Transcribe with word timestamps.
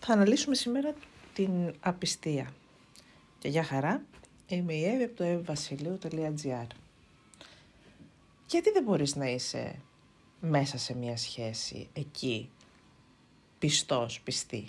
Θα 0.00 0.12
αναλύσουμε 0.12 0.54
σήμερα 0.54 0.94
την 1.34 1.74
απιστία. 1.80 2.52
Και 3.38 3.48
για 3.48 3.64
χαρά, 3.64 4.02
είμαι 4.46 4.74
η 4.74 4.84
Εύη 4.84 5.02
από 5.02 5.14
το 5.16 5.24
evvasiliu.gr 5.24 6.66
Γιατί 8.46 8.70
δεν 8.70 8.82
μπορείς 8.82 9.16
να 9.16 9.28
είσαι 9.28 9.78
μέσα 10.40 10.78
σε 10.78 10.94
μια 10.94 11.16
σχέση 11.16 11.88
εκεί, 11.92 12.50
πιστός, 13.58 14.20
πιστή; 14.20 14.64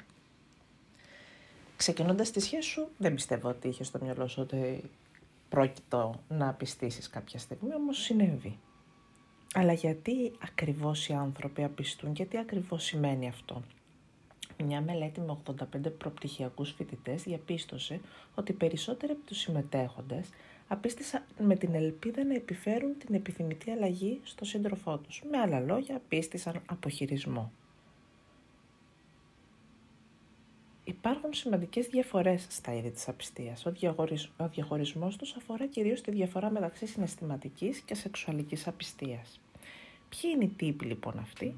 Ξεκινώντας 1.77 2.31
τη 2.31 2.39
σχέση 2.39 2.69
σου, 2.69 2.87
δεν 2.97 3.13
πιστεύω 3.13 3.49
ότι 3.49 3.67
είχες 3.67 3.87
στο 3.87 3.99
μυαλό 4.01 4.27
σου 4.27 4.41
ότι 4.41 4.89
πρόκειτο 5.49 6.23
να 6.27 6.53
πιστήσεις 6.53 7.09
κάποια 7.09 7.39
στιγμή, 7.39 7.73
όμως 7.73 7.97
συνέβη. 7.97 8.59
Αλλά 9.53 9.73
γιατί 9.73 10.31
ακριβώς 10.39 11.07
οι 11.07 11.13
άνθρωποι 11.13 11.63
απιστούν 11.63 12.13
και 12.13 12.25
τι 12.25 12.37
ακριβώς 12.37 12.83
σημαίνει 12.83 13.27
αυτό; 13.27 13.63
Μια 14.63 14.81
μελέτη 14.81 15.19
με 15.19 15.37
85 15.45 15.91
προπτυχιακούς 15.97 16.71
φοιτητές 16.71 17.23
διαπίστωσε 17.23 17.99
ότι 18.35 18.53
περισσότεροι 18.53 19.11
από 19.11 19.25
τους 19.25 19.37
συμμετέχοντες 19.37 20.29
απίστησαν 20.67 21.23
με 21.39 21.55
την 21.55 21.73
ελπίδα 21.75 22.23
να 22.23 22.33
επιφέρουν 22.33 22.97
την 22.97 23.15
επιθυμητή 23.15 23.71
αλλαγή 23.71 24.19
στο 24.23 24.45
σύντροφό 24.45 24.97
τους. 24.97 25.23
Με 25.31 25.37
άλλα 25.37 25.59
λόγια, 25.59 25.95
απίστησαν 25.95 26.61
αποχειρισμό. 26.65 27.51
Υπάρχουν 30.83 31.33
σημαντικές 31.33 31.87
διαφορές 31.87 32.45
στα 32.49 32.73
είδη 32.73 32.91
της 32.91 33.07
απιστίας. 33.07 33.65
Ο, 33.65 33.71
διαχωρισμός, 33.71 34.33
ο 34.37 34.47
διαχωρισμός 34.47 35.15
τους 35.15 35.35
αφορά 35.35 35.67
κυρίως 35.67 36.01
τη 36.01 36.11
διαφορά 36.11 36.49
μεταξύ 36.49 36.85
συναισθηματικής 36.85 37.79
και 37.79 37.95
σεξουαλικής 37.95 38.67
απιστίας. 38.67 39.39
Ποιοι 40.09 40.31
είναι 40.33 40.43
οι 40.43 40.53
τύποι 40.55 40.85
λοιπόν 40.85 41.19
αυτοί; 41.19 41.55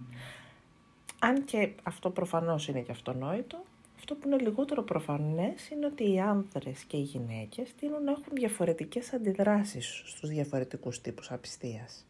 Αν 1.19 1.45
και 1.45 1.71
αυτό 1.83 2.09
προφανώς 2.09 2.67
είναι 2.67 2.81
και 2.81 2.91
αυτονόητο, 2.91 3.63
αυτό 3.95 4.15
που 4.15 4.27
είναι 4.27 4.37
λιγότερο 4.37 4.83
προφανές 4.83 5.69
είναι 5.69 5.85
ότι 5.85 6.11
οι 6.11 6.19
άνδρες 6.19 6.83
και 6.83 6.97
οι 6.97 7.01
γυναίκες 7.01 7.75
τείνουν 7.75 8.03
να 8.03 8.11
έχουν 8.11 8.33
διαφορετικές 8.33 9.13
αντιδράσεις 9.13 10.03
στους 10.05 10.29
διαφορετικούς 10.29 11.01
τύπους 11.01 11.31
απιστίας. 11.31 12.05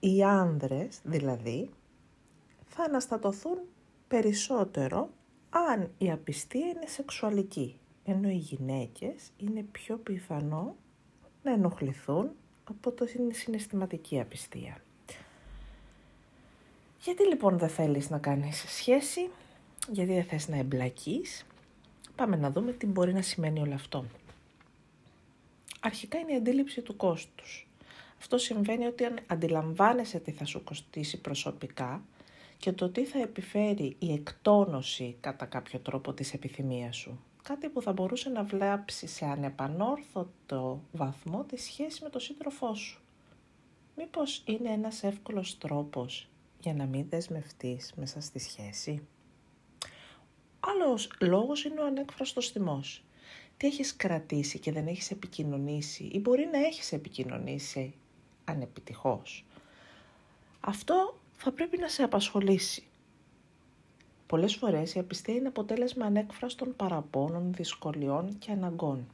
Οι 0.00 0.22
άνδρες, 0.22 1.00
δηλαδή, 1.02 1.70
θα 2.66 2.82
αναστατωθούν 2.82 3.58
περισσότερο 4.08 5.10
αν 5.50 5.90
η 5.98 6.10
απιστία 6.10 6.66
είναι 6.66 6.86
σεξουαλική, 6.86 7.78
ενώ 8.04 8.28
οι 8.28 8.36
γυναίκες 8.36 9.30
είναι 9.36 9.62
πιο 9.72 9.96
πιθανό 9.96 10.76
να 11.42 11.52
ενοχληθούν 11.52 12.30
από 12.64 12.92
το 12.92 13.06
συναισθηματική 13.30 14.20
απιστία. 14.20 14.83
Γιατί 17.04 17.26
λοιπόν 17.26 17.58
δεν 17.58 17.68
θέλεις 17.68 18.10
να 18.10 18.18
κάνεις 18.18 18.64
σχέση, 18.68 19.30
γιατί 19.90 20.12
δεν 20.12 20.24
θες 20.24 20.48
να 20.48 20.56
εμπλακείς, 20.56 21.46
πάμε 22.16 22.36
να 22.36 22.50
δούμε 22.50 22.72
τι 22.72 22.86
μπορεί 22.86 23.12
να 23.12 23.22
σημαίνει 23.22 23.60
όλο 23.60 23.74
αυτό. 23.74 24.04
Αρχικά 25.80 26.18
είναι 26.18 26.32
η 26.32 26.36
αντίληψη 26.36 26.82
του 26.82 26.96
κόστους. 26.96 27.68
Αυτό 28.18 28.38
συμβαίνει 28.38 28.86
ότι 28.86 29.04
αν 29.04 29.18
αντιλαμβάνεσαι 29.26 30.18
τι 30.18 30.30
θα 30.30 30.44
σου 30.44 30.64
κοστίσει 30.64 31.20
προσωπικά 31.20 32.04
και 32.56 32.72
το 32.72 32.88
τι 32.88 33.04
θα 33.04 33.18
επιφέρει 33.18 33.96
η 33.98 34.12
εκτόνωση 34.12 35.16
κατά 35.20 35.46
κάποιο 35.46 35.78
τρόπο 35.78 36.12
της 36.12 36.34
επιθυμίας 36.34 36.96
σου. 36.96 37.20
Κάτι 37.42 37.68
που 37.68 37.82
θα 37.82 37.92
μπορούσε 37.92 38.28
να 38.28 38.44
βλάψει 38.44 39.06
σε 39.06 39.24
ανεπανόρθωτο 39.24 40.82
βαθμό 40.92 41.44
τη 41.44 41.56
σχέση 41.56 42.02
με 42.02 42.08
τον 42.08 42.20
σύντροφό 42.20 42.74
σου. 42.74 43.02
Μήπως 43.96 44.42
είναι 44.46 44.70
ένας 44.70 45.02
εύκολος 45.02 45.58
τρόπος 45.58 46.28
για 46.64 46.74
να 46.74 46.86
μην 46.86 47.06
δεσμευτείς 47.08 47.92
μέσα 47.96 48.20
στη 48.20 48.38
σχέση. 48.38 49.06
Άλλος 50.60 51.10
λόγος 51.20 51.64
είναι 51.64 51.80
ο 51.80 51.86
ανέκφραστος 51.86 52.50
θυμός. 52.50 53.04
Τι 53.56 53.66
έχεις 53.66 53.96
κρατήσει 53.96 54.58
και 54.58 54.72
δεν 54.72 54.86
έχεις 54.86 55.10
επικοινωνήσει 55.10 56.04
ή 56.04 56.18
μπορεί 56.18 56.48
να 56.52 56.58
έχεις 56.58 56.92
επικοινωνήσει 56.92 57.94
ανεπιτυχώς. 58.44 59.44
Αυτό 60.60 61.18
θα 61.36 61.52
πρέπει 61.52 61.78
να 61.78 61.88
σε 61.88 62.02
απασχολήσει. 62.02 62.86
Πολλές 64.26 64.54
φορές 64.54 64.94
η 64.94 64.98
απιστία 64.98 65.34
είναι 65.34 65.48
αποτέλεσμα 65.48 66.06
ανέκφραστων 66.06 66.76
παραπώνων, 66.76 67.52
δυσκολιών 67.52 68.38
και 68.38 68.50
αναγκών. 68.50 69.06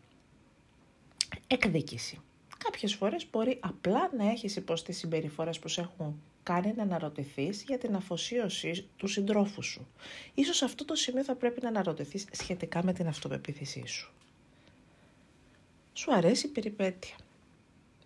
Εκδίκηση. 1.47 2.19
Κάποιες 2.65 2.95
φορές 2.95 3.31
μπορεί 3.31 3.59
απλά 3.61 4.11
να 4.17 4.31
έχεις 4.31 4.57
υποστεί 4.57 4.93
συμπεριφορές 4.93 5.59
που 5.59 5.69
σε 5.69 5.81
έχουν 5.81 6.21
κάνει 6.43 6.73
να 6.77 6.83
αναρωτηθείς 6.83 7.63
για 7.63 7.79
την 7.79 7.95
αφοσίωση 7.95 8.89
του 8.97 9.07
συντρόφου 9.07 9.63
σου. 9.63 9.87
Ίσως 10.35 10.63
αυτό 10.63 10.85
το 10.85 10.95
σημείο 10.95 11.25
θα 11.25 11.35
πρέπει 11.35 11.61
να 11.63 11.69
αναρωτηθείς 11.69 12.27
σχετικά 12.33 12.85
με 12.85 12.93
την 12.93 13.07
αυτοπεποίθησή 13.07 13.87
σου. 13.87 14.13
Σου 15.93 16.15
αρέσει 16.15 16.47
η 16.47 16.51
περιπέτεια. 16.51 17.15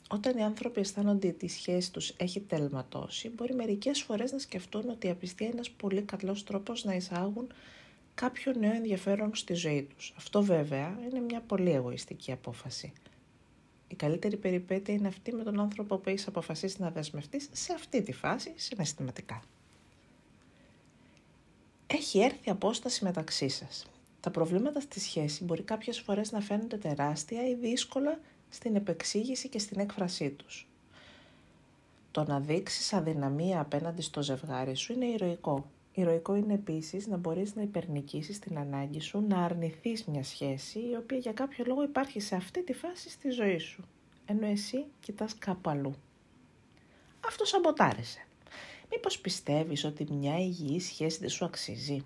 Όταν 0.09 0.39
οι 0.39 0.45
άνθρωποι 0.45 0.81
αισθάνονται 0.81 1.29
ότι 1.29 1.45
η 1.45 1.49
σχέση 1.49 1.93
τους 1.93 2.15
έχει 2.17 2.41
τελματώσει, 2.41 3.29
μπορεί 3.29 3.55
μερικές 3.55 4.03
φορές 4.03 4.33
να 4.33 4.39
σκεφτούν 4.39 4.89
ότι 4.89 5.07
η 5.07 5.11
απιστία 5.11 5.47
είναι 5.47 5.55
ένας 5.55 5.71
πολύ 5.71 6.03
καλός 6.03 6.45
τρόπος 6.45 6.85
να 6.85 6.95
εισάγουν 6.95 7.53
κάποιο 8.15 8.53
νέο 8.59 8.73
ενδιαφέρον 8.73 9.35
στη 9.35 9.55
ζωή 9.55 9.83
τους. 9.83 10.15
Αυτό 10.17 10.43
βέβαια 10.43 10.99
είναι 11.09 11.21
μια 11.21 11.41
πολύ 11.41 11.71
εγωιστική 11.71 12.33
απόφαση. 12.33 12.93
Η 13.89 13.95
καλύτερη 13.95 14.37
περιπέτεια 14.37 14.95
είναι 14.95 15.09
αυτή 15.09 15.33
με 15.33 15.43
τον 15.43 15.61
άνθρωπο 15.61 15.97
που 15.97 16.09
έχεις 16.09 16.27
αποφασίσει 16.27 16.81
να 16.81 16.91
δεσμευτείς 16.91 17.49
σε 17.53 17.73
αυτή 17.73 18.03
τη 18.03 18.13
φάση 18.13 18.53
συναισθηματικά. 18.57 19.43
Έχει 21.87 22.19
έρθει 22.19 22.51
απόσταση 22.51 23.05
μεταξύ 23.05 23.49
σας. 23.49 23.87
Τα 24.21 24.31
προβλήματα 24.31 24.81
στη 24.81 25.01
σχέση 25.01 25.45
μπορεί 25.45 25.63
κάποιες 25.63 26.01
φορές 26.01 26.33
να 26.33 26.41
φαίνονται 26.41 26.77
τεράστια 26.77 27.49
ή 27.49 27.55
δύσκολα 27.55 28.19
στην 28.49 28.77
επεξήγηση 28.77 29.49
και 29.49 29.59
στην 29.59 29.81
έκφρασή 29.81 30.31
τους. 30.31 30.69
Το 32.11 32.25
να 32.25 32.41
δείξεις 32.41 32.93
αδυναμία 32.93 33.61
απέναντι 33.61 34.03
στο 34.03 34.23
ζευγάρι 34.23 34.75
σου 34.75 34.93
είναι 34.93 35.05
ηρωικό. 35.05 35.71
Ηρωικό 35.95 36.35
είναι 36.35 36.55
επίσης 36.55 37.07
να 37.07 37.17
μπορείς 37.17 37.55
να 37.55 37.63
υπερνικήσεις 37.63 38.39
την 38.39 38.59
ανάγκη 38.59 39.01
σου 39.01 39.25
να 39.29 39.45
αρνηθείς 39.45 40.05
μια 40.05 40.25
σχέση 40.25 40.79
η 40.79 40.97
οποία 40.97 41.19
για 41.19 41.33
κάποιο 41.33 41.65
λόγο 41.67 41.83
υπάρχει 41.83 42.21
σε 42.21 42.37
αυτή 42.37 42.65
τη 42.65 42.73
φάση 42.73 43.11
στη 43.11 43.31
ζωή 43.31 43.59
σου, 43.59 43.85
ενώ 44.27 44.47
εσύ 44.47 44.85
κοιτάς 45.01 45.39
κάπου 45.39 45.71
αλλού. 45.71 45.95
Αυτό 47.27 47.45
σαμποτάρεσε. 47.45 48.27
Μήπως 48.91 49.19
πιστεύεις 49.21 49.85
ότι 49.85 50.07
μια 50.11 50.39
υγιή 50.39 50.81
σχέση 50.81 51.19
δεν 51.19 51.29
σου 51.29 51.45
αξίζει; 51.45 52.05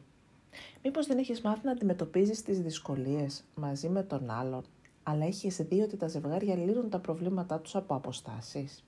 Μήπως 0.82 1.06
δεν 1.06 1.19
έχεις 1.19 1.41
μάθει 1.41 1.65
να 1.65 1.72
αντιμετωπίζεις 1.72 2.43
τις 2.43 2.60
δυσκολίες 2.60 3.44
μαζί 3.54 3.88
με 3.88 4.03
τον 4.03 4.31
άλλον 4.31 4.65
αλλά 5.03 5.25
έχεις 5.25 5.56
δει 5.56 5.81
ότι 5.81 5.97
τα 5.97 6.09
ζευγάρια 6.09 6.56
λύνουν 6.56 6.91
τα 6.91 6.98
προβλήματά 6.98 7.59
τους 7.60 7.77
από 7.77 7.94
αποστάσεις; 7.94 8.84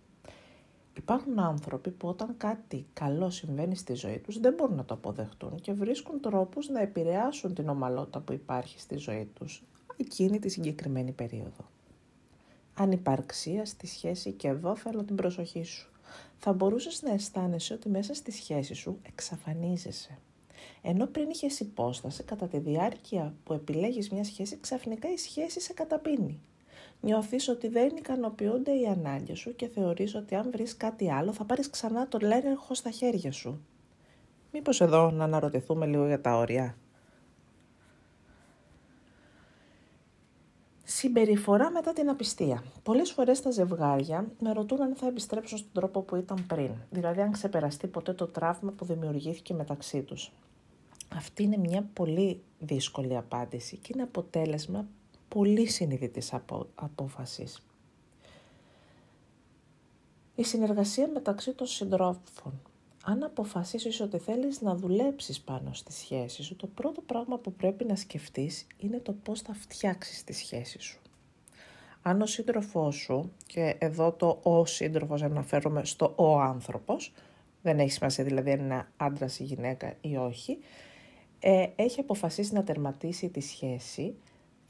Υπάρχουν 0.97 1.39
άνθρωποι 1.39 1.91
που 1.91 2.09
όταν 2.09 2.35
κάτι 2.37 2.87
καλό 2.93 3.31
συμβαίνει 3.31 3.77
στη 3.77 3.95
ζωή 3.95 4.19
τους 4.19 4.41
δεν 4.41 4.55
μπορούν 4.55 4.77
να 4.77 4.85
το 4.85 4.95
αποδεχτούν 4.95 5.61
και 5.61 5.73
βρίσκουν 5.73 6.21
τρόπους 6.21 6.69
να 6.69 6.81
επηρεάσουν 6.81 7.55
την 7.55 7.69
ομαλότητα 7.69 8.21
που 8.21 8.33
υπάρχει 8.33 8.81
στη 8.81 8.97
ζωή 8.97 9.31
τους 9.35 9.63
εκείνη 9.97 10.39
τη 10.39 10.49
συγκεκριμένη 10.49 11.13
περίοδο. 11.13 11.69
Ανυπαρξία 12.75 13.65
στη 13.67 13.87
σχέση 13.87 14.33
και 14.33 14.49
εδώ 14.49 14.77
θέλω 14.77 15.03
την 15.05 15.17
προσοχή 15.17 15.63
σου. 15.63 15.91
Θα 16.39 16.53
μπορούσες 16.53 17.03
να 17.03 17.13
αισθάνεσαι 17.13 17.75
ότι 17.75 17.89
μέσα 17.89 18.15
στη 18.15 18.31
σχέση 18.31 18.75
σου 18.75 18.99
εξαφανίζεσαι. 19.03 20.19
Ενώ 20.83 21.07
πριν 21.07 21.31
είχες 21.31 21.61
υπόσταση, 21.61 22.23
κατά 22.23 22.47
τη 22.47 22.59
διάρκεια 22.59 23.35
που 23.45 23.53
επιλέγεις 23.53 24.11
μια 24.11 24.25
σχέση, 24.25 24.59
ξαφνικά 24.61 25.13
η 25.13 25.17
σχέση 25.17 25.61
σε 25.61 25.73
καταπίνει. 25.73 26.41
Νιώθεις 27.01 27.49
ότι 27.49 27.69
δεν 27.69 27.97
ικανοποιούνται 27.97 28.71
οι 28.71 28.87
ανάγκες 28.87 29.39
σου 29.39 29.57
και 29.57 29.69
θεωρείς 29.69 30.15
ότι 30.15 30.35
αν 30.35 30.51
βρεις 30.51 30.77
κάτι 30.77 31.11
άλλο 31.13 31.33
θα 31.33 31.45
πάρεις 31.45 31.71
ξανά 31.71 32.09
το 32.09 32.19
έλεγχο 32.23 32.75
στα 32.75 32.91
χέρια 32.91 33.33
σου. 33.33 33.61
Μήπως 34.53 34.81
εδώ 34.81 35.11
να 35.11 35.25
αναρωτηθούμε 35.25 35.87
λίγο 35.87 36.07
για 36.07 36.21
τα 36.21 36.37
όρια; 36.37 36.77
Συμπεριφορά 40.85 41.71
μετά 41.71 41.93
την 41.93 42.09
απιστία. 42.09 42.65
Πολλές 42.83 43.13
φορές 43.13 43.41
τα 43.41 43.51
ζευγάρια 43.51 44.31
με 44.41 44.53
ρωτούν 44.53 44.83
αν 44.83 44.95
θα 44.95 45.07
επιστρέψουν 45.07 45.59
στον 45.59 45.71
τρόπο 45.73 46.01
που 46.01 46.17
ήταν 46.17 46.47
πριν, 46.47 46.71
δηλαδή 46.91 47.21
αν 47.21 47.33
ξεπεραστεί 47.33 47.87
ποτέ 47.87 48.13
το 48.13 48.27
τραύμα 48.27 48.71
που 48.73 48.85
δημιουργήθηκε 48.85 49.55
μεταξύ 49.55 50.03
τους. 50.03 50.33
Αυτή 51.15 51.43
είναι 51.43 51.57
μια 51.57 51.89
πολύ 51.93 52.43
δύσκολη 52.59 53.17
απάντηση 53.17 53.77
και 53.77 53.91
είναι 53.95 54.03
αποτέλεσμα 54.03 54.87
πολύ 55.35 55.67
συνειδητής 55.67 56.33
απο, 56.35 56.67
απόφασης. 56.75 57.63
Η 60.35 60.45
συνεργασία 60.45 61.09
μεταξύ 61.09 61.53
των 61.53 61.67
συντρόφων. 61.67 62.61
Αν 63.05 63.23
αποφασίσεις 63.23 64.01
ότι 64.01 64.19
θέλεις 64.19 64.61
να 64.61 64.75
δουλέψεις 64.75 65.41
πάνω 65.41 65.73
στη 65.73 65.93
σχέση 65.93 66.43
σου, 66.43 66.57
το 66.57 66.67
πρώτο 66.67 67.01
πράγμα 67.01 67.39
που 67.39 67.53
πρέπει 67.53 67.85
να 67.85 67.97
σκεφτείς 67.97 68.67
είναι 68.77 68.99
το 68.99 69.13
πώς 69.13 69.41
θα 69.41 69.55
φτιάξεις 69.55 70.25
τη 70.25 70.33
σχέση 70.33 70.81
σου. 70.81 71.01
Αν 72.03 72.21
ο 72.21 72.27
σύντροφός 72.27 72.95
σου, 72.97 73.33
και 73.47 73.77
εδώ 73.79 74.13
το 74.13 74.39
ο 74.43 74.67
σύντροφος 74.67 75.23
αναφέρομαι 75.23 75.85
στο 75.85 76.13
ο 76.17 76.41
άνθρωπος, 76.41 77.13
δεν 77.63 77.79
έχει 77.79 77.91
σημασία 77.91 78.25
δηλαδή 78.25 78.51
αν 78.51 78.61
είναι 78.61 78.89
άντρας 78.97 79.39
ή 79.39 79.45
γυναίκα 79.45 79.95
ή 80.01 80.17
όχι, 80.17 80.59
ε, 81.39 81.67
έχει 81.77 82.01
αποφασίσει 82.01 82.55
να 82.55 82.65
τερματίσει 82.65 83.29
τη 83.29 83.41
σχέση, 83.41 84.15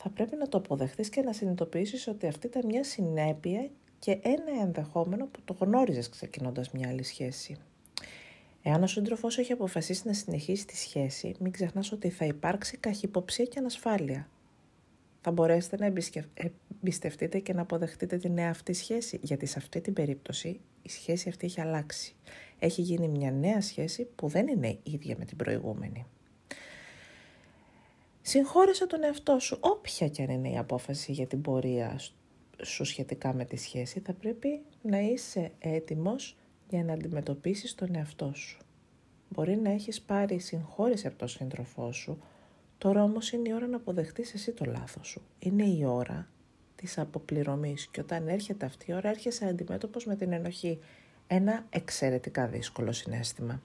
θα 0.03 0.09
πρέπει 0.09 0.37
να 0.37 0.49
το 0.49 0.59
αποδεχτείς 0.59 1.09
και 1.09 1.23
να 1.23 1.33
συνειδητοποιήσεις 1.33 2.07
ότι 2.07 2.27
αυτή 2.27 2.47
ήταν 2.47 2.63
μια 2.67 2.85
συνέπεια 2.85 3.71
και 3.99 4.19
ένα 4.23 4.63
ενδεχόμενο 4.63 5.27
που 5.27 5.41
το 5.45 5.57
γνώριζες 5.61 6.09
ξεκινώντας 6.09 6.71
μια 6.71 6.89
άλλη 6.89 7.03
σχέση. 7.03 7.57
Εάν 8.63 8.83
ο 8.83 8.87
σύντροφός 8.87 9.39
έχει 9.39 9.53
αποφασίσει 9.53 10.03
να 10.07 10.13
συνεχίσει 10.13 10.67
τη 10.67 10.77
σχέση, 10.77 11.35
μην 11.39 11.53
ξεχνάς 11.53 11.93
ότι 11.93 12.11
θα 12.11 12.25
υπάρξει 12.25 12.77
καχυποψία 12.77 13.45
και 13.45 13.59
ανασφάλεια. 13.59 14.29
Θα 15.21 15.31
μπορέσετε 15.31 15.77
να 15.77 15.93
εμπιστευτείτε 16.81 17.39
και 17.39 17.53
να 17.53 17.61
αποδεχτείτε 17.61 18.17
τη 18.17 18.31
νέα 18.31 18.51
αυτή 18.51 18.73
σχέση, 18.73 19.19
γιατί 19.23 19.47
σε 19.47 19.59
αυτή 19.59 19.81
την 19.81 19.93
περίπτωση 19.93 20.61
η 20.83 20.89
σχέση 20.89 21.29
αυτή 21.29 21.47
έχει 21.47 21.61
αλλάξει. 21.61 22.15
Έχει 22.59 22.83
γίνει 22.83 23.09
μια 23.09 23.31
νέα 23.31 23.61
σχέση 23.61 24.09
που 24.15 24.29
δεν 24.29 24.49
είναι 24.49 24.79
ίδια 24.83 25.17
με 25.19 25.25
την 25.25 25.37
προηγούμενη. 25.37 26.07
Συγχώρεσε 28.31 28.87
τον 28.87 29.05
εαυτό 29.05 29.39
σου, 29.39 29.57
όποια 29.61 30.09
και 30.09 30.23
αν 30.23 30.29
είναι 30.31 30.51
η 30.51 30.59
απόφαση 30.59 31.13
για 31.13 31.27
την 31.27 31.41
πορεία 31.41 32.01
σου 32.63 32.85
σχετικά 32.85 33.33
με 33.33 33.45
τη 33.45 33.57
σχέση, 33.57 34.01
θα 34.01 34.13
πρέπει 34.13 34.63
να 34.83 34.99
είσαι 34.99 35.53
έτοιμος 35.59 36.37
για 36.69 36.85
να 36.85 36.93
αντιμετωπίσεις 36.93 37.75
τον 37.75 37.95
εαυτό 37.95 38.33
σου. 38.35 38.59
Μπορεί 39.29 39.57
να 39.57 39.71
έχεις 39.71 40.01
πάρει 40.01 40.39
συγχώρεση 40.39 41.07
από 41.07 41.19
τον 41.19 41.29
σύντροφό 41.29 41.93
σου, 41.93 42.23
τώρα 42.79 43.03
όμως 43.03 43.33
είναι 43.33 43.49
η 43.49 43.53
ώρα 43.53 43.67
να 43.67 43.77
αποδεχτείς 43.77 44.35
εσύ 44.35 44.53
το 44.53 44.65
λάθος 44.65 45.09
σου. 45.09 45.23
Είναι 45.39 45.65
η 45.65 45.85
ώρα 45.85 46.29
της 46.77 46.99
αποπληρωμής 46.99 47.87
και 47.87 48.01
όταν 48.01 48.29
έρχεται 48.29 48.67
αυτή 48.67 48.91
η 48.91 48.95
ώρα 48.95 49.09
έρχεσαι 49.09 49.47
αντιμέτωπος 49.47 50.07
με 50.07 50.17
την 50.17 50.33
ενοχή. 50.33 50.79
Ένα 51.27 51.67
εξαιρετικά 51.71 52.47
δύσκολο 52.47 52.93
συνέστημα. 52.93 53.63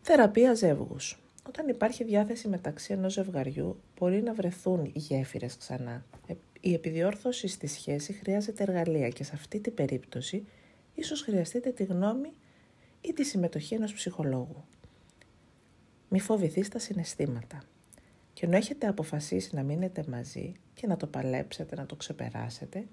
Θεραπεία 0.00 0.54
ζεύγους. 0.54 1.20
Όταν 1.48 1.68
υπάρχει 1.68 2.04
διάθεση 2.04 2.48
μεταξύ 2.48 2.92
ενός 2.92 3.12
ζευγαριού, 3.12 3.80
μπορεί 3.98 4.22
να 4.22 4.34
βρεθούν 4.34 4.90
γέφυρες 4.94 5.56
ξανά. 5.56 6.04
Ε, 6.26 6.34
η 6.60 6.74
επιδιόρθωση 6.74 7.48
στη 7.48 7.66
σχέση 7.66 8.12
χρειάζεται 8.12 8.62
εργαλεία 8.62 9.08
και 9.08 9.24
σε 9.24 9.30
αυτή 9.34 9.60
την 9.60 9.74
περίπτωση 9.74 10.46
ίσως 10.94 11.22
χρειαστείτε 11.22 11.70
τη 11.70 11.84
γνώμη 11.84 12.32
ή 13.00 13.12
τη 13.12 13.24
συμμετοχή 13.24 13.74
ενός 13.74 13.92
ψυχολόγου. 13.92 14.64
Μη 16.08 16.20
φοβηθείς 16.20 16.68
τα 16.68 16.78
συναισθήματα. 16.78 17.62
Και 18.32 18.46
ενώ 18.46 18.56
έχετε 18.56 18.86
αποφασίσει 18.86 19.54
να 19.54 19.62
μείνετε 19.62 20.04
μαζί 20.08 20.52
και 20.74 20.86
να 20.86 20.96
το 20.96 21.06
παλέψετε, 21.06 21.76
να 21.76 21.86
το 21.86 21.94
ξεπεράσετε, 21.94 22.86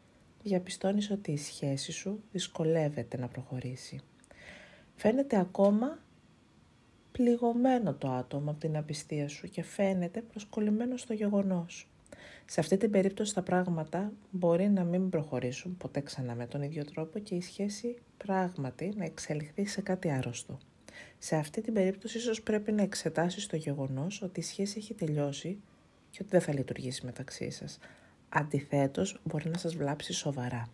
διαπιστώνεις 0.43 1.11
ότι 1.11 1.31
η 1.31 1.37
σχέση 1.37 1.91
σου 1.91 2.23
δυσκολεύεται 2.31 3.17
να 3.17 3.27
προχωρήσει. 3.27 3.99
Φαίνεται 4.95 5.39
ακόμα 5.39 6.02
πληγωμένο 7.13 7.93
το 7.93 8.07
άτομο 8.09 8.49
από 8.51 8.59
την 8.59 8.77
απιστία 8.77 9.27
σου 9.27 9.47
και 9.47 9.63
φαίνεται 9.63 10.21
προσκολλημένο 10.21 10.97
στο 10.97 11.13
γεγονός. 11.13 11.87
Σε 12.45 12.59
αυτή 12.59 12.77
την 12.77 12.91
περίπτωση 12.91 13.33
τα 13.33 13.41
πράγματα 13.41 14.11
μπορεί 14.31 14.69
να 14.69 14.83
μην 14.83 15.09
προχωρήσουν 15.09 15.77
ποτέ 15.77 16.01
ξανά 16.01 16.35
με 16.35 16.47
τον 16.47 16.61
ίδιο 16.61 16.85
τρόπο 16.85 17.19
και 17.19 17.35
η 17.35 17.41
σχέση 17.41 17.95
πράγματι 18.17 18.93
να 18.97 19.05
εξελιχθεί 19.05 19.65
σε 19.65 19.81
κάτι 19.81 20.11
άρρωστο. 20.11 20.57
Σε 21.17 21.35
αυτή 21.35 21.61
την 21.61 21.73
περίπτωση 21.73 22.17
ίσως 22.17 22.41
πρέπει 22.41 22.71
να 22.71 22.81
εξετάσεις 22.81 23.47
το 23.47 23.55
γεγονός 23.55 24.21
ότι 24.21 24.39
η 24.39 24.43
σχέση 24.43 24.77
έχει 24.77 24.93
τελειώσει 24.93 25.57
και 26.09 26.17
ότι 26.21 26.29
δεν 26.29 26.41
θα 26.41 26.53
λειτουργήσει 26.53 27.05
μεταξύ 27.05 27.49
σας. 27.49 27.79
Αντιθέτως 28.29 29.21
μπορεί 29.23 29.49
να 29.49 29.57
σας 29.57 29.75
βλάψει 29.75 30.13
σοβαρά. 30.13 30.69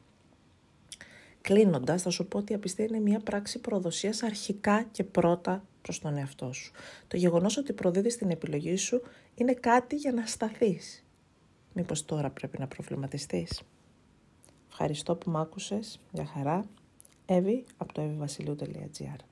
Κλείνοντας, 1.42 2.02
θα 2.02 2.10
σου 2.10 2.28
πω 2.28 2.38
ότι 2.38 2.52
η 2.52 2.56
απιστία 2.56 2.86
είναι 2.86 3.00
μια 3.00 3.20
πράξη 3.20 3.60
προδοσίας 3.60 4.24
αρχικά 4.24 4.84
και 4.92 5.04
πρώτα 5.04 5.64
προς 5.82 6.00
τον 6.00 6.18
εαυτό 6.18 6.54
σου. 6.54 6.72
Το 7.08 7.18
γεγονός 7.18 7.58
ότι 7.58 7.74
προδίδεις 7.74 8.18
την 8.18 8.30
επιλογή 8.30 8.76
σου 8.76 9.02
είναι 9.36 9.54
κάτι 9.54 9.96
για 9.96 10.12
να 10.12 10.26
σταθείς. 10.26 11.04
Μήπως 11.74 12.06
τώρα 12.06 12.30
πρέπει 12.30 12.60
να 12.60 12.68
προβληματιστείς. 12.68 13.62
Ευχαριστώ 14.70 15.16
που 15.16 15.30
μ' 15.30 15.38
άκουσες. 15.38 16.00
Για 16.12 16.26
χαρά. 16.26 16.66
Εύη 17.26 17.66
από 17.78 17.94
το 17.94 18.02
evivasiliou.gr 18.02 19.29